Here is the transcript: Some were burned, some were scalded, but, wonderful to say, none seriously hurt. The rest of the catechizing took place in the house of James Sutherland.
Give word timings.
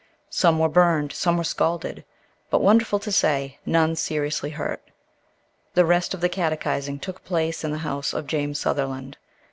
Some 0.31 0.57
were 0.57 0.67
burned, 0.67 1.13
some 1.13 1.37
were 1.37 1.43
scalded, 1.43 2.03
but, 2.49 2.59
wonderful 2.63 2.97
to 2.97 3.11
say, 3.11 3.59
none 3.67 3.95
seriously 3.95 4.49
hurt. 4.49 4.81
The 5.75 5.85
rest 5.85 6.15
of 6.15 6.21
the 6.21 6.27
catechizing 6.27 6.97
took 6.97 7.23
place 7.23 7.63
in 7.63 7.69
the 7.69 7.77
house 7.85 8.11
of 8.11 8.25
James 8.25 8.59
Sutherland. 8.59 9.17